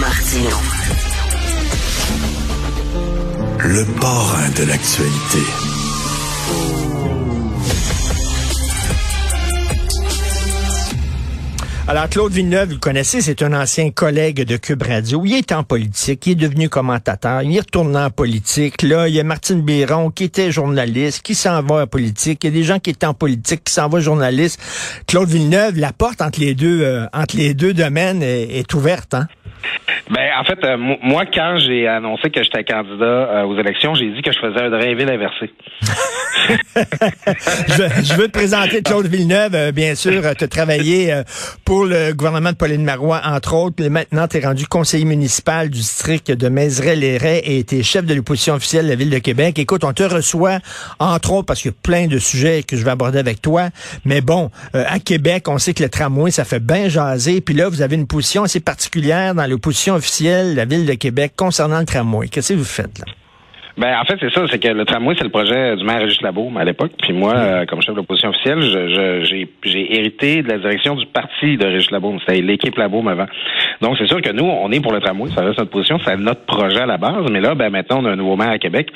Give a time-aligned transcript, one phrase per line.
[0.00, 0.56] Martino.
[3.58, 5.38] Le parrain de l'actualité.
[11.86, 15.22] Alors, Claude Villeneuve, vous le connaissez, c'est un ancien collègue de Cube Radio.
[15.26, 18.82] Il est en politique, il est devenu commentateur, il est retourné en politique.
[18.82, 22.44] Là, il y a Martine Biron qui était journaliste, qui s'en va en politique.
[22.44, 24.60] Il y a des gens qui étaient en politique, qui s'en vont journaliste.
[25.06, 29.12] Claude Villeneuve, la porte entre les deux, euh, entre les deux domaines est, est ouverte,
[29.12, 29.26] hein?
[30.10, 34.10] Ben, en fait, euh, moi, quand j'ai annoncé que j'étais candidat euh, aux élections, j'ai
[34.10, 35.52] dit que je faisais un Drainville inversé.
[36.76, 40.22] je, je, veux te présenter Claude Villeneuve, euh, bien sûr.
[40.36, 41.14] Tu as travaillé
[41.64, 43.84] pour le gouvernement de Pauline Marois, entre autres.
[43.84, 48.14] Maintenant, tu es rendu conseiller municipal du district de Mézeray-les-Raies et tu es chef de
[48.14, 49.60] l'opposition officielle de la Ville de Québec.
[49.60, 50.58] Écoute, on te reçoit,
[50.98, 53.68] entre autres, parce qu'il y a plein de sujets que je vais aborder avec toi.
[54.04, 57.40] Mais bon, à Québec, on sait que le tramway, ça fait bien jaser.
[57.40, 60.94] Puis là, vous avez une position assez particulière dans l'opposition officielle de la Ville de
[60.94, 62.28] Québec concernant le tramway.
[62.28, 63.06] Qu'est-ce que vous faites là?
[63.80, 66.20] Ben, en fait, c'est ça, c'est que le tramway, c'est le projet du maire Régis
[66.20, 66.92] Labaume à l'époque.
[67.00, 68.60] Puis moi, euh, comme chef de l'opposition officielle,
[69.62, 72.18] j'ai hérité de la direction du parti de Régis Labaume.
[72.20, 73.26] C'était l'équipe Labaume avant.
[73.80, 76.16] Donc, c'est sûr que nous, on est pour le tramway, ça reste notre position, c'est
[76.18, 77.24] notre projet à la base.
[77.30, 78.90] Mais là, ben maintenant, on a un nouveau maire à Québec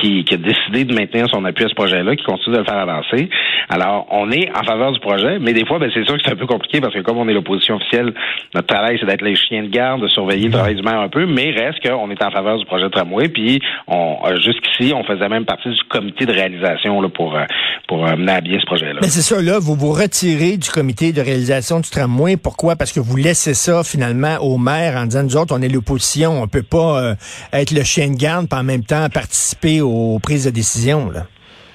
[0.00, 2.64] qui, qui a décidé de maintenir son appui à ce projet-là, qui continue de le
[2.64, 3.28] faire avancer.
[3.68, 6.32] Alors, on est en faveur du projet, mais des fois, ben, c'est sûr que c'est
[6.32, 8.12] un peu compliqué parce que comme on est l'opposition officielle,
[8.54, 11.08] notre travail, c'est d'être les chiens de garde, de surveiller le travail du maire un
[11.08, 13.28] peu, mais reste qu'on est en faveur du projet de tramway.
[13.28, 17.44] Puis, on, jusqu'ici, on faisait même partie du comité de réalisation là, pour, euh,
[17.86, 19.00] pour euh, à bien ce projet-là.
[19.02, 22.36] Mais c'est ça, là, vous vous retirez du comité de réalisation du tramway.
[22.36, 22.76] Pourquoi?
[22.76, 26.42] Parce que vous laissez ça, finalement, au maire en disant, nous autres, on est l'opposition,
[26.42, 27.14] on peut pas euh,
[27.52, 31.26] être le chien de garde, puis en même temps participer aux prises de décision, là.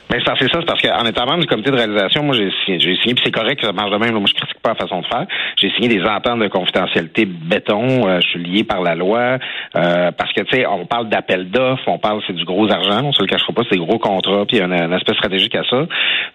[0.10, 2.52] Mais ben, c'est ça, c'est parce qu'en étant membre du comité de réalisation, moi j'ai
[2.64, 4.62] signé, j'ai signé, puis c'est correct que ça marche de même, là, moi je critique
[4.62, 5.26] pas la façon de faire.
[5.60, 9.40] J'ai signé des ententes de confidentialité béton, euh, je suis lié par la loi,
[9.76, 13.04] euh, parce que tu sais, on parle d'appel d'offres, on parle c'est du gros argent,
[13.04, 15.14] on se le cachera pas, c'est des gros contrats, puis il y a un, aspect
[15.14, 15.88] stratégique à ça.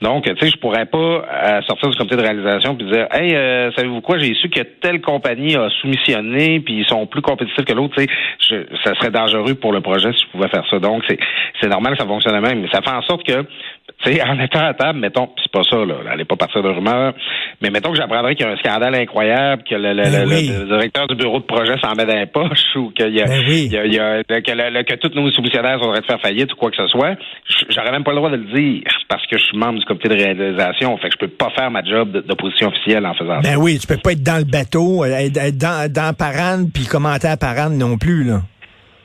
[0.03, 3.31] Donc, tu sais, je pourrais pas euh, sortir du comité de réalisation puis dire Hey,
[3.77, 7.73] savez-vous quoi, j'ai su que telle compagnie a soumissionné, puis ils sont plus compétitifs que
[7.73, 8.07] l'autre, tu
[8.49, 10.79] sais, ça serait dangereux pour le projet si je pouvais faire ça.
[10.81, 11.19] Donc, c'est,
[11.61, 13.47] c'est normal que ça fonctionne même, mais ça fait en sorte que
[14.05, 17.13] sais, en étant à table, mettons, c'est pas ça, là, allez pas partir de rumeur,
[17.61, 21.07] mais mettons que j'apprendrais qu'il y a un scandale incroyable, que le, le, ben directeur
[21.09, 23.93] du bureau de projet s'en met dans les poches, ou qu'il y a, ben il
[23.93, 27.17] y a, que, que tous nos soumissionnaires voudraient faire faillite ou quoi que ce soit,
[27.69, 30.09] j'aurais même pas le droit de le dire, parce que je suis membre du comité
[30.09, 33.43] de réalisation, fait que je peux pas faire ma job d'opposition officielle en faisant ben
[33.43, 33.51] ça.
[33.51, 37.29] Ben oui, tu peux pas être dans le bateau, être dans, dans Parane, puis commenter
[37.29, 38.41] à Parane non plus, là.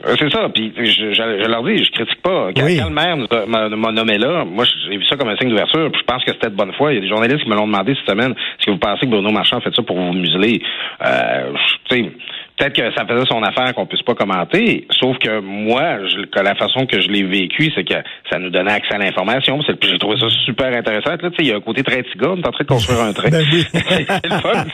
[0.08, 0.50] Euh, c'est ça.
[0.54, 2.50] Puis je, je, leur dis, je critique pas.
[2.56, 3.18] Quand, le maire
[3.48, 5.90] m'a nommé là, moi j'ai vu ça comme un signe d'ouverture.
[5.94, 6.94] je pense que c'était de bonne foi.
[6.94, 8.32] Il y a des journalistes qui me l'ont demandé cette semaine.
[8.32, 10.62] Est-ce que vous pensez que Bruno Marchand fait ça pour vous museler?
[11.06, 11.54] Euh,
[11.90, 12.12] tu sais,
[12.58, 16.40] peut-être que ça faisait son affaire qu'on puisse pas commenter, sauf que moi, je, que
[16.40, 17.96] la façon que je l'ai vécu, c'est que
[18.30, 19.60] ça nous donnait accès à l'information.
[19.68, 21.12] J'ai trouvé ça super intéressant.
[21.22, 23.14] Là, il y a un côté très tigre, on est en train de construire un
[23.14, 23.30] train.
[23.30, 24.66] Ben c'est le fun.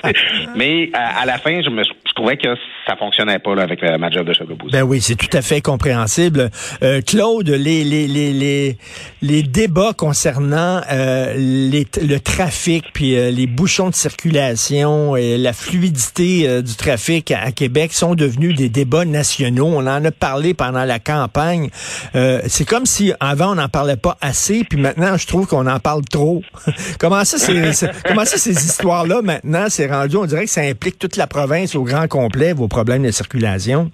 [0.55, 2.10] Mais à, la fin, je, me, je
[2.41, 2.55] que
[2.87, 4.47] ça fonctionnait pas avec ma job de chef.
[4.71, 6.49] Ben oui, c'est tout à fait compréhensible.
[6.83, 8.77] Euh, Claude, les, les, les, les,
[9.21, 15.53] les débats concernant euh, les, le trafic, puis euh, les bouchons de circulation et la
[15.53, 19.67] fluidité euh, du trafic à, à Québec, sont devenus des débats nationaux.
[19.67, 21.69] On en a parlé pendant la campagne.
[22.15, 25.67] Euh, c'est comme si avant on n'en parlait pas assez, puis maintenant je trouve qu'on
[25.67, 26.41] en parle trop.
[26.99, 30.99] comment ça, c'est, comment ça ces histoires-là maintenant, c'est rendu, on dirait que ça implique
[30.99, 33.89] toute la province au grand complet, vos problèmes de circulation?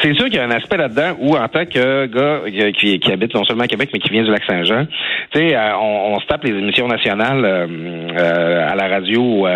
[0.00, 2.40] C'est sûr qu'il y a un aspect là-dedans où, en tant que gars
[2.72, 4.86] qui, habite non seulement à Québec, mais qui vient du Lac-Saint-Jean,
[5.32, 9.46] tu sais, euh, on, se tape les émissions nationales euh, à la radio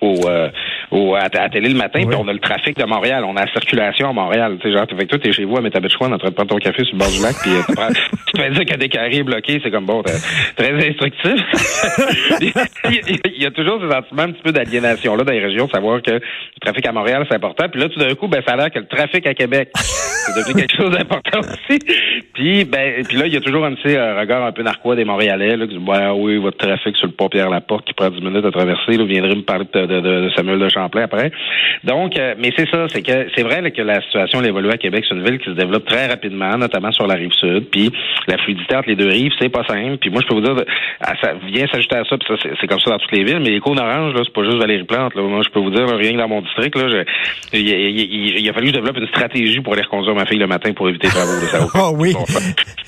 [0.00, 0.48] au, euh,
[0.90, 3.52] au à, télé le matin, puis on a le trafic de Montréal, on a la
[3.52, 4.56] circulation à Montréal.
[4.60, 6.58] Tu sais, genre, avec toi, t'es chez vous à Métabetchouan en train de prendre ton
[6.58, 7.62] café sur le bord du lac, puis euh,
[8.26, 10.02] tu te fais dire qu'il y a des carrés bloqués, c'est comme bon,
[10.56, 11.40] très instructif.
[12.40, 16.02] il, y a, toujours ce sentiment un petit peu d'aliénation là dans les régions, savoir
[16.02, 16.20] que le
[16.60, 17.68] trafic à Montréal, c'est important.
[17.68, 20.40] Puis là, tout d'un coup, ben, ça a l'air que le trafic à Québec, c'est
[20.40, 21.78] devenu quelque chose d'important aussi.
[22.34, 24.96] Puis, ben, puis là, il y a toujours un petit euh, regard un peu narquois
[24.96, 28.10] des Montréalais, là, qui disent, ouais, oui, votre trafic sur le pont Pierre-Laporte qui prend
[28.10, 31.30] 10 minutes à traverser, là, viendrait me parler de de, de, Samuel de Champlain après.
[31.84, 35.04] Donc, euh, mais c'est ça, c'est que c'est vrai que la situation évolue à Québec.
[35.08, 37.68] C'est une ville qui se développe très rapidement, notamment sur la rive sud.
[37.70, 37.90] Puis
[38.26, 39.98] la fluidité entre les deux rives, c'est pas simple.
[39.98, 40.64] Puis moi, je peux vous dire,
[41.00, 42.16] ça vient s'ajouter à ça.
[42.18, 43.40] Puis ça, c'est comme ça dans toutes les villes.
[43.40, 45.14] Mais les cônes orange, là, c'est pas juste Valérie Plante.
[45.14, 45.22] Là.
[45.22, 47.04] Moi, je peux vous dire, rien que dans mon district, là,
[47.52, 50.72] il, a fallu que je développe une stratégie pour aller reconduire ma fille le matin
[50.72, 51.70] pour éviter les travaux.
[51.74, 52.14] oh oui.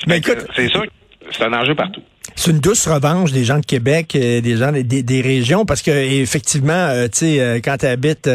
[0.06, 0.84] mais écoute, c'est sûr
[1.30, 2.02] c'est un enjeu partout.
[2.36, 5.82] C'est une douce revanche des gens de Québec, euh, des gens des, des, régions, parce
[5.82, 8.30] que effectivement, euh, tu sais, euh, quand tu habites,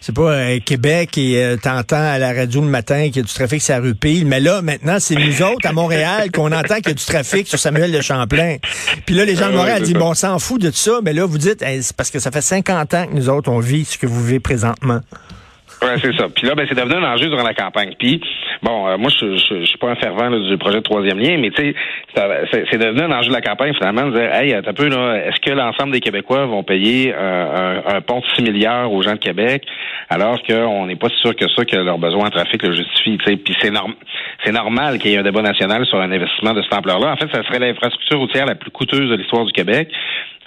[0.00, 3.62] c'est pas Québec et t'entends à la radio le matin qu'il y a du trafic
[3.62, 6.88] sur la rue Pile, mais là maintenant c'est nous autres à Montréal qu'on entend qu'il
[6.88, 8.56] y a du trafic sur Samuel de Champlain.
[9.06, 11.12] Puis là les gens de Montréal disent bon, on s'en fout de tout ça, mais
[11.12, 13.84] là vous dites c'est parce que ça fait 50 ans que nous autres on vit
[13.84, 15.00] ce que vous vivez présentement.
[15.82, 16.26] Ouais, c'est ça.
[16.34, 17.94] Puis là, ben, c'est devenu un enjeu durant la campagne.
[17.98, 18.20] Puis,
[18.62, 21.50] bon, euh, moi, je, je, suis pas un fervent du projet de troisième lien, mais
[21.50, 21.74] tu sais,
[22.70, 25.40] c'est devenu un enjeu de la campagne, finalement, de dire, hey, un peu, là, est-ce
[25.40, 29.18] que l'ensemble des Québécois vont payer un, un, pont de 6 milliards aux gens de
[29.18, 29.62] Québec,
[30.08, 33.30] alors qu'on n'est pas sûr que ça, que leurs besoins en trafic le justifient, tu
[33.30, 33.36] sais?
[33.36, 33.94] Puis c'est norm
[34.52, 37.12] normal qu'il y ait un débat national sur un investissement de cette ampleur-là.
[37.12, 39.88] En fait, ça serait l'infrastructure routière la plus coûteuse de l'histoire du Québec.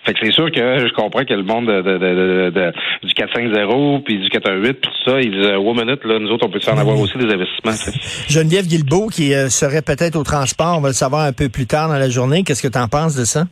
[0.03, 3.13] Fait que c'est sûr que je comprends que le monde de, de, de, de du
[3.13, 6.49] 450 puis du 418 puis tout ça, ils disent one minute là, nous autres on
[6.49, 7.93] peut en avoir aussi des investissements.
[8.27, 11.67] Geneviève Guilbeault qui euh, serait peut-être au transport, on va le savoir un peu plus
[11.67, 12.43] tard dans la journée.
[12.43, 13.45] Qu'est-ce que tu en penses de ça?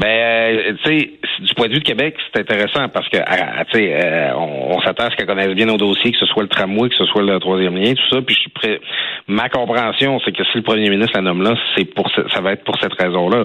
[0.00, 3.78] Ben, euh, tu sais, du point de vue de Québec, c'est intéressant parce que, tu
[3.78, 6.48] sais, euh, on, s'attend à ce qu'elle connaisse bien nos dossiers, que ce soit le
[6.48, 8.22] tramway, que ce soit le troisième lien, tout ça.
[8.22, 8.80] Puis je suis prêt.
[9.26, 12.52] Ma compréhension, c'est que si le premier ministre la nomme là, c'est pour ça va
[12.52, 13.44] être pour cette raison-là,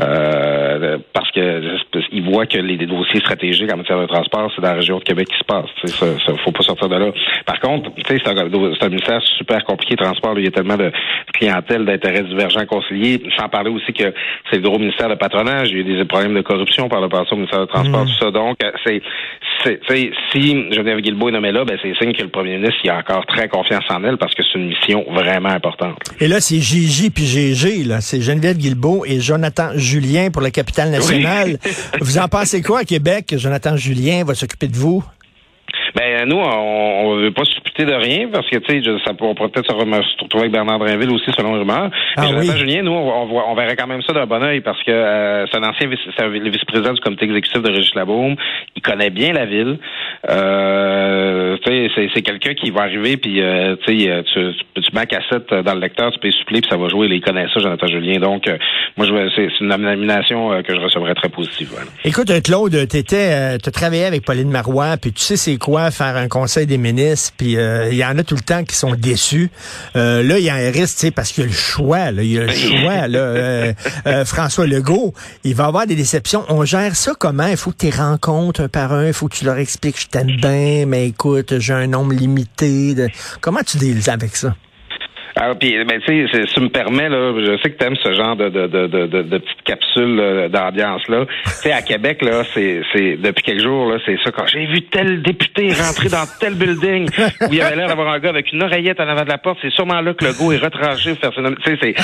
[0.00, 1.76] euh, parce que
[2.12, 5.04] il voit que les, dossiers stratégiques en matière de transport, c'est dans la région de
[5.04, 5.66] Québec qui se passe.
[5.84, 7.10] Ça, ça, faut pas sortir de là.
[7.44, 10.38] Par contre, tu c'est un, ministère super compliqué, transport.
[10.38, 10.90] il y a tellement de
[11.34, 13.22] clientèle, d'intérêts divergents conciliés.
[13.36, 14.12] Sans parler aussi que
[14.50, 15.68] c'est le gros ministère de patronage.
[15.70, 18.04] Il y a eu des problèmes de corruption par le passé au ministère de Transport,
[18.04, 18.08] mmh.
[18.08, 18.30] tout ça.
[18.30, 19.02] Donc, euh, c'est
[20.32, 22.98] si Geneviève Guilbeault est nommée là, ben, c'est signe que le premier ministre il a
[22.98, 25.98] encore très confiance en elle parce que c'est une mission vraiment importante.
[26.20, 28.00] Et là, c'est Gigi puis GG, là.
[28.00, 31.58] C'est Geneviève Guilbeault et Jonathan Julien pour la capitale nationale.
[32.00, 33.34] vous en pensez quoi à Québec?
[33.36, 35.04] Jonathan Julien va s'occuper de vous?
[35.98, 39.34] Ben nous, on ne veut pas supputer de rien parce que tu sais, ça pourrait
[39.34, 41.90] peut-être se retrouver avec Bernard Drinville aussi selon le rumeur.
[42.16, 44.92] Ah, Jonathan Julien, nous, on, on, verrait quand même ça d'un bon oeil parce que
[44.92, 45.98] euh, c'est un ancien vice,
[46.52, 48.36] vice-président du comité exécutif de Régis Labaume.
[48.76, 49.78] Il connaît bien la ville.
[50.30, 55.74] Euh, c'est quelqu'un qui va arriver puis euh, tu, tu, tu mets la cassette dans
[55.74, 57.08] le lecteur, tu peux suppléer puis ça va jouer.
[57.10, 58.20] Il connaît ça, Jonathan Julien.
[58.20, 58.56] Donc, euh,
[58.96, 61.70] moi, je c'est une nomination euh, que je recevrais très positive.
[62.04, 66.28] Écoute, Claude, t'étais, tu travaillé avec Pauline Marois, puis tu sais c'est quoi faire un
[66.28, 69.50] conseil des ministres, puis il y en a tout le temps qui sont déçus.
[69.94, 72.22] là, il y a un risque, tu sais, parce qu'il y a le choix, là,
[72.22, 74.24] il y a le choix, là.
[74.24, 75.14] François Legault,
[75.44, 76.44] il va avoir des déceptions.
[76.48, 77.46] On gère ça comment?
[77.46, 80.06] Il faut que tu rencontres un par un, il faut que tu leur expliques, je
[80.06, 82.94] t'aime bien, mais écoute, j'ai un nombre limité.
[82.94, 83.08] De...
[83.40, 84.54] Comment tu deals avec ça?
[85.40, 87.96] Alors, puis, ben, tu sais, si tu me permets, là, je sais que tu aimes
[88.02, 91.26] ce genre de, de, de, de, de petites capsules d'ambiance-là.
[91.44, 94.32] tu sais, à Québec, là, c'est, c'est depuis quelques jours, là, c'est ça.
[94.32, 97.08] Quand j'ai vu tel député rentrer dans tel building
[97.42, 99.58] où il avait l'air d'avoir un gars avec une oreillette en avant de la porte,
[99.62, 101.14] c'est sûrement là que le go est retranché.
[101.14, 101.94] Tu sais, c'est,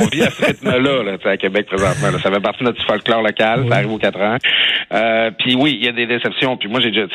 [0.00, 2.18] on, vit à ce rythme-là, là, à Québec présentement.
[2.22, 3.66] Ça fait partie de notre folklore local.
[3.68, 4.38] Ça arrive aux quatre ans.
[4.92, 6.56] Euh, puis oui, il y a des déceptions.
[6.56, 7.06] Puis moi, j'ai déjà,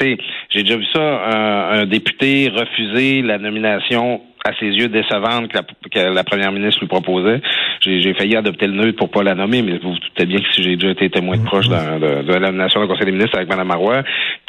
[0.50, 5.57] j'ai déjà vu ça, un, un député refuser la nomination à ses yeux décevante que
[5.57, 7.42] la, que la première ministre lui proposait.
[7.81, 10.53] J'ai failli adopter le neutre pour pas la nommer, mais vous vous doutez bien que
[10.53, 11.45] si j'ai déjà été témoin de mm-hmm.
[11.45, 14.03] proche de, de, la nomination du Conseil des ministres avec Mme Marois,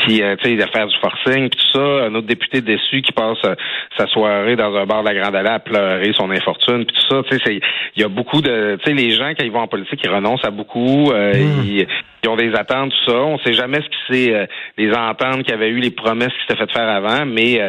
[0.07, 3.11] puis euh, tu sais, l'affaire du forcing, puis tout ça, un autre député déçu qui
[3.11, 3.57] passe euh,
[3.99, 7.09] sa soirée dans un bar de la Grande Allée à pleurer son infortune, puis tout
[7.11, 7.61] ça, tu sais,
[7.97, 10.11] il y a beaucoup de, tu sais, les gens quand ils vont en politique, ils
[10.11, 11.65] renoncent à beaucoup, euh, mm.
[11.65, 11.87] ils,
[12.29, 13.19] ont des attentes, tout ça.
[13.19, 16.41] On sait jamais ce qui c'est les ententes qu'il y avait eu, les promesses qui
[16.41, 17.61] s'étaient faites faire avant, mais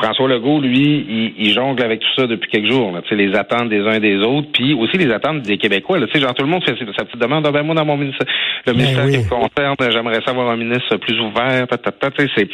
[0.00, 2.92] François Legault, lui, il, jongle avec tout ça depuis quelques jours.
[2.92, 5.98] Là, les attentes des uns et des autres, puis aussi les attentes des Québécois.
[5.98, 7.46] Là, genre, tout le monde fait sa petite demande.
[7.46, 8.26] Ah, ben, moi, dans mon ministère,
[8.66, 11.57] le ben ministère qui me concerne, j'aimerais savoir un ministre plus ouvert.
[12.36, 12.48] C'est,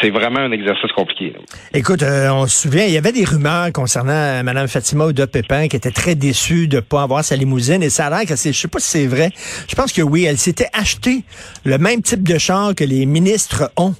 [0.00, 1.34] c'est vraiment un exercice compliqué.
[1.74, 5.26] Écoute, euh, on se souvient, il y avait des rumeurs concernant euh, Mme Fatima Ouda
[5.26, 7.82] Pépin qui était très déçue de ne pas avoir sa limousine.
[7.82, 9.30] Et ça a l'air que c'est, je sais pas si c'est vrai.
[9.68, 11.24] Je pense que oui, elle s'était acheté
[11.64, 13.94] le même type de char que les ministres ont.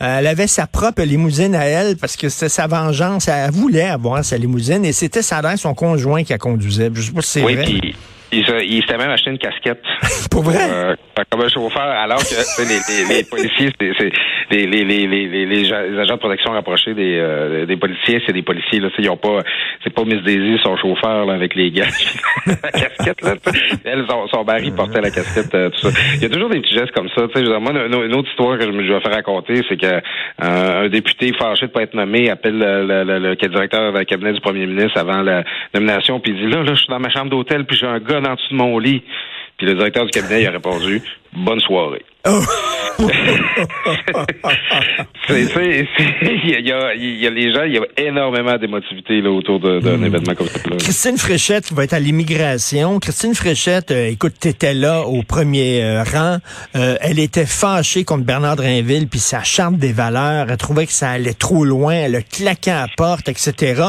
[0.00, 3.28] Euh, elle avait sa propre limousine à elle parce que c'était sa vengeance.
[3.28, 6.90] Elle voulait avoir sa limousine et c'était ça son conjoint qui la conduisait.
[6.94, 7.66] Je sais pas si c'est vrai.
[8.32, 8.44] Il,
[8.80, 9.82] s'était même acheté une casquette.
[10.30, 10.58] Pour vrai?
[10.60, 10.94] Euh,
[11.30, 14.10] comme un chauffeur, alors que les, les, les, policiers, c'est
[14.50, 18.42] les, les, les, les, les, agents de protection rapprochés des, euh, des policiers, c'est des
[18.42, 18.80] policiers.
[18.80, 19.40] Là, ils ont pas,
[19.84, 21.86] c'est pas Miss Daisy, son chauffeur là, avec les gars.
[22.46, 23.34] la casquette, là.
[23.84, 26.00] Elle, son, son mari portait la casquette, euh, tout ça.
[26.16, 27.26] Il y a toujours des petits gestes comme ça.
[27.60, 30.00] Moi, une, autre histoire que je me vais faire raconter, c'est que
[30.38, 34.40] un député fâché de pas être nommé appelle le, le, le, directeur du cabinet du
[34.40, 37.30] premier ministre avant la nomination, puis il dit là, là, je suis dans ma chambre
[37.30, 39.02] d'hôtel, puis j'ai un gars en dessous de mon lit.
[39.56, 41.02] Puis le directeur du cabinet il a répondu
[41.36, 42.04] bonne soirée.
[45.30, 49.58] Il, y a, il y a les gens, il y a énormément d'émotivité là, autour
[49.58, 50.04] d'un hmm.
[50.04, 50.60] événement comme ça.
[50.78, 53.00] Christine Fréchette va être à l'immigration.
[53.00, 56.38] Christine Fréchette, euh, écoute, t'étais là au premier euh, rang.
[56.76, 60.46] Euh, elle était fâchée contre Bernard Drinville puis sa charte des valeurs.
[60.50, 61.94] Elle trouvait que ça allait trop loin.
[61.94, 63.82] Elle a claqué à la porte, etc.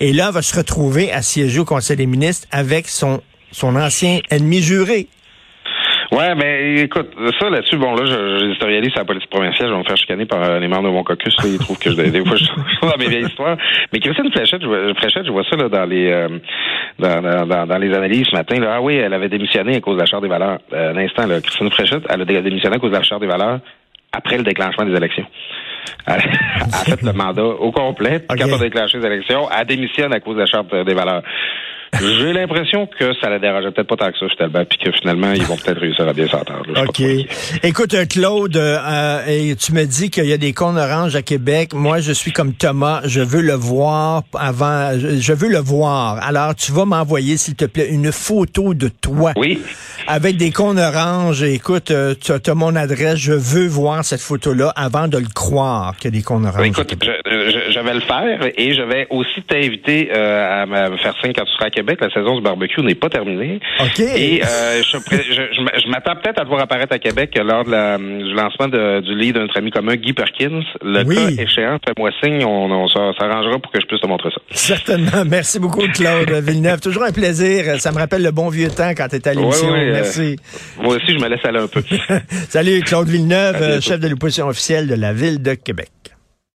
[0.00, 3.22] Et là, elle va se retrouver à siéger au Conseil des ministres avec son
[3.52, 5.06] son ancien ennemi juré,
[6.12, 7.08] Ouais, mais écoute,
[7.40, 8.04] ça là-dessus, bon là,
[8.38, 10.92] j'éditorialise sur la politique provinciale, je vais me faire chicaner par euh, les membres de
[10.92, 11.34] mon caucus.
[11.38, 13.56] Là, ils trouvent que je, des fois je suis dans mes vieilles histoires.
[13.90, 16.28] Mais Christine Fléchette, je, vois, Fléchette, je vois ça là dans les euh,
[16.98, 18.60] dans, dans, dans, les analyses ce matin.
[18.60, 18.74] Là.
[18.74, 20.58] Ah oui, elle avait démissionné à cause de la charte des valeurs.
[20.74, 23.26] Euh, un instant, là, Christine Fléchette, elle a démissionné à cause de la charte des
[23.26, 23.60] valeurs
[24.12, 25.26] après le déclenchement des élections.
[26.06, 28.22] Elle a fait le mandat au complet.
[28.28, 31.22] Quand on a déclenché les élections, elle démissionne à cause de la charte des valeurs.
[32.00, 35.32] J'ai l'impression que ça la dérangeait peut-être pas tant que ça, finalement, puis que finalement,
[35.32, 36.64] ils vont peut-être réussir à bien s'entendre.
[36.88, 37.02] OK.
[37.62, 41.74] Écoute, euh, Claude, euh, tu me dis qu'il y a des cônes oranges à Québec.
[41.74, 43.02] Moi, je suis comme Thomas.
[43.04, 44.92] Je veux le voir avant.
[44.98, 46.18] Je veux le voir.
[46.22, 49.32] Alors, tu vas m'envoyer, s'il te plaît, une photo de toi.
[49.36, 49.60] Oui.
[50.06, 51.42] Avec des cônes oranges.
[51.42, 53.18] Écoute, euh, tu as, mon adresse.
[53.18, 56.66] Je veux voir cette photo-là avant de le croire qu'il y a des cônes oranges.
[56.66, 61.32] Écoute, je, je, vais le faire et je vais aussi t'inviter à me faire signe
[61.34, 63.60] quand tu seras à Québec la saison du barbecue n'est pas terminée.
[63.98, 68.68] Et euh, je, m'attends peut-être à te voir apparaître à Québec lors de du lancement
[68.68, 70.62] du livre de notre ami commun Guy Perkins.
[70.82, 74.40] Le cas échéant, fais-moi signe, on, s'arrangera pour que je puisse te montrer ça.
[74.50, 75.24] Certainement.
[75.26, 76.80] Merci beaucoup, Claude Villeneuve.
[76.80, 77.80] Toujours un plaisir.
[77.80, 79.72] Ça me rappelle le bon vieux temps quand tu étais à l'émission.
[79.72, 80.36] Euh, Merci.
[80.80, 81.82] moi aussi, je me laisse aller un peu.
[82.48, 85.90] Salut, Claude Villeneuve, chef de l'opposition officielle de la Ville de Québec.